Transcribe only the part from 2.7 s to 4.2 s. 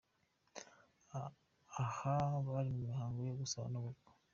mu mihango yo gusaba no gukwa.